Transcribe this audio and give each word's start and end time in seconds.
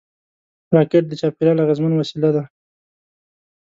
راکټ 0.75 1.03
د 1.07 1.13
چاپېریال 1.21 1.57
اغېزمن 1.63 1.93
وسیله 1.95 2.29
ده 2.35 2.43